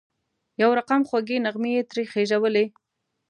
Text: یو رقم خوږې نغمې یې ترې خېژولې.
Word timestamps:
یو 0.61 0.71
رقم 0.79 1.01
خوږې 1.09 1.37
نغمې 1.45 1.71
یې 1.77 1.83
ترې 1.89 2.03
خېژولې. 2.11 2.65